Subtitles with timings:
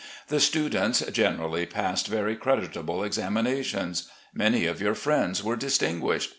[0.29, 4.07] The students generally passed very creditable examinations.
[4.33, 6.29] Many of your friends were distinguished.